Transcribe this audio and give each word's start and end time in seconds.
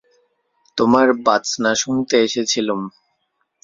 তোমার 0.77 1.07
বাজনা 1.25 1.71
শুনতে 1.75 2.15
এসেছিলুম। 2.21 2.81